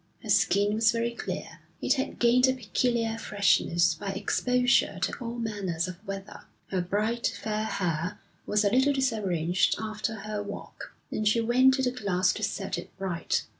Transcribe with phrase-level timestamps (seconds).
[0.23, 1.59] Her skin was very clear.
[1.79, 6.41] It had gained a peculiar freshness by exposure to all manner of weather.
[6.69, 11.83] Her bright, fair hair was a little disarranged after her walk, and she went to
[11.83, 13.45] the glass to set it right.